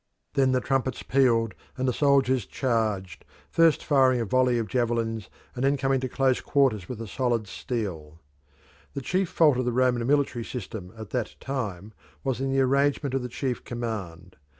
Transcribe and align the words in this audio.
Then 0.33 0.51
the 0.51 0.61
trumpets 0.61 1.03
pealed, 1.03 1.53
and 1.77 1.87
the 1.87 1.93
soldiers 1.93 2.47
charged, 2.47 3.23
first 3.51 3.83
firing 3.85 4.19
a 4.19 4.25
volley 4.25 4.57
of 4.57 4.65
javelins 4.67 5.29
and 5.53 5.63
then 5.63 5.77
coming 5.77 5.99
to 5.99 6.09
close 6.09 6.41
quarters 6.41 6.89
with 6.89 6.97
the 6.97 7.05
solid 7.05 7.45
steel. 7.45 8.19
The 8.95 9.01
chief 9.01 9.29
fault 9.29 9.57
of 9.57 9.65
the 9.65 9.71
Roman 9.71 10.07
military 10.07 10.43
system 10.43 10.91
at 10.97 11.11
that 11.11 11.35
time 11.39 11.93
was 12.23 12.41
in 12.41 12.51
the 12.51 12.61
arrangement 12.61 13.13
of 13.13 13.21
the 13.21 13.29
chief 13.29 13.63
command. 13.63 14.37